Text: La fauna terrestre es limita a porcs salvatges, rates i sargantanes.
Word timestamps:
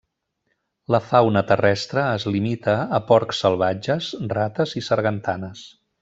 La 0.95 0.99
fauna 1.09 1.43
terrestre 1.51 2.05
es 2.13 2.25
limita 2.37 2.75
a 2.99 3.01
porcs 3.11 3.41
salvatges, 3.45 4.07
rates 4.35 4.73
i 4.83 4.87
sargantanes. 4.89 5.63